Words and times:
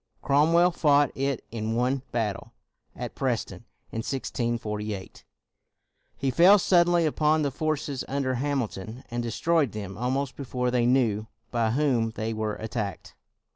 Crom 0.23 0.51
well 0.51 0.71
fought 0.71 1.11
it 1.15 1.45
in 1.51 1.75
one 1.75 2.01
battle. 2.11 2.53
At 2.95 3.13
Preston, 3.13 3.65
in 3.91 3.97
1648, 3.99 5.23
he 6.17 6.31
fell 6.31 6.57
suddenly 6.57 7.05
upon 7.05 7.43
the 7.43 7.51
forces 7.51 8.03
under 8.07 8.33
Hamilton 8.33 9.03
and 9.11 9.21
destroyed 9.21 9.73
them 9.73 9.99
al 9.99 10.09
most 10.09 10.35
before 10.35 10.71
they 10.71 10.87
knew 10.87 11.27
by 11.51 11.69
whom 11.69 12.09
they 12.15 12.33
were 12.33 12.55
attacked. 12.55 13.13